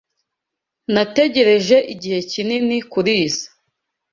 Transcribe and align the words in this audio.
Nategereje 0.93 1.77
igihe 1.93 2.19
kinini 2.31 2.77
kurizoi. 2.91 3.45